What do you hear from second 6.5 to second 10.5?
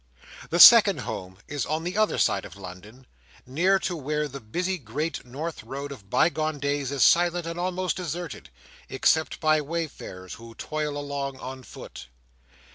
days is silent and almost deserted, except by wayfarers